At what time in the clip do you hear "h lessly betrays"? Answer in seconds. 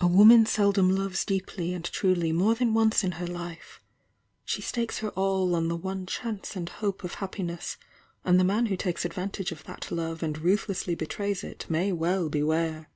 10.54-11.44